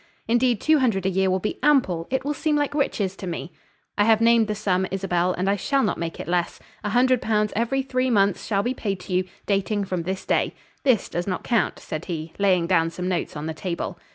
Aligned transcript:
"Indeed, 0.27 0.59
two 0.59 0.79
hundred 0.79 1.05
a 1.05 1.11
year 1.11 1.29
will 1.29 1.37
be 1.37 1.59
ample; 1.61 2.07
it 2.09 2.25
will 2.25 2.33
seem 2.33 2.55
like 2.55 2.73
riches 2.73 3.15
to 3.17 3.27
me." 3.27 3.51
"I 3.99 4.05
have 4.05 4.19
named 4.19 4.47
the 4.47 4.55
sum, 4.55 4.87
Isabel, 4.89 5.31
and 5.33 5.47
I 5.47 5.55
shall 5.55 5.83
not 5.83 5.99
make 5.99 6.19
it 6.19 6.27
less. 6.27 6.59
A 6.83 6.89
hundred 6.89 7.21
pounds 7.21 7.53
every 7.55 7.83
three 7.83 8.09
months 8.09 8.43
shall 8.47 8.63
be 8.63 8.73
paid 8.73 8.99
to 9.01 9.13
you, 9.13 9.25
dating 9.45 9.85
from 9.85 10.01
this 10.01 10.25
day. 10.25 10.55
This 10.81 11.07
does 11.07 11.27
not 11.27 11.43
count," 11.43 11.77
said 11.77 12.05
he, 12.05 12.33
laying 12.39 12.65
down 12.65 12.89
some 12.89 13.07
notes 13.07 13.37
on 13.37 13.45
the 13.45 13.53
table. 13.53 13.99